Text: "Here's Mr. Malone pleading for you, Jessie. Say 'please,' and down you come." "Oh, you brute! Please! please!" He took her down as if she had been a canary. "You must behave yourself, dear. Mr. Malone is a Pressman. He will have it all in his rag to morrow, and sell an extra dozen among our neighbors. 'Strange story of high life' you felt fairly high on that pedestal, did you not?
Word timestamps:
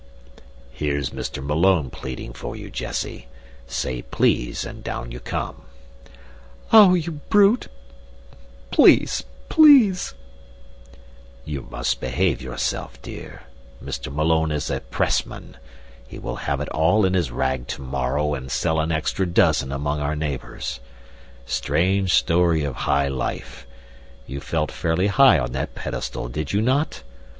"Here's 0.71 1.11
Mr. 1.11 1.45
Malone 1.45 1.91
pleading 1.91 2.33
for 2.33 2.55
you, 2.55 2.71
Jessie. 2.71 3.27
Say 3.67 4.01
'please,' 4.01 4.65
and 4.65 4.83
down 4.83 5.11
you 5.11 5.19
come." 5.19 5.65
"Oh, 6.73 6.95
you 6.95 7.11
brute! 7.29 7.67
Please! 8.71 9.23
please!" 9.47 10.15
He 11.45 11.53
took 11.53 11.65
her 11.65 11.69
down 11.69 11.79
as 11.81 11.93
if 11.93 11.99
she 12.01 12.01
had 12.01 12.01
been 12.01 12.09
a 12.09 12.11
canary. 12.15 12.17
"You 12.17 12.17
must 12.17 12.17
behave 12.35 12.41
yourself, 12.41 13.01
dear. 13.03 13.41
Mr. 13.83 14.11
Malone 14.11 14.51
is 14.51 14.71
a 14.71 14.79
Pressman. 14.79 15.57
He 16.07 16.17
will 16.17 16.37
have 16.37 16.59
it 16.59 16.69
all 16.69 17.05
in 17.05 17.13
his 17.13 17.29
rag 17.29 17.67
to 17.67 17.81
morrow, 17.83 18.33
and 18.33 18.49
sell 18.51 18.79
an 18.79 18.91
extra 18.91 19.27
dozen 19.27 19.71
among 19.71 19.99
our 19.99 20.15
neighbors. 20.15 20.79
'Strange 21.45 22.11
story 22.15 22.63
of 22.63 22.75
high 22.75 23.07
life' 23.07 23.67
you 24.25 24.39
felt 24.39 24.71
fairly 24.71 25.05
high 25.09 25.37
on 25.37 25.51
that 25.51 25.75
pedestal, 25.75 26.27
did 26.27 26.51
you 26.53 26.59
not? 26.59 27.03